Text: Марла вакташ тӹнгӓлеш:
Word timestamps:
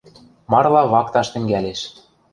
Марла 0.51 0.83
вакташ 0.93 1.27
тӹнгӓлеш: 1.33 1.81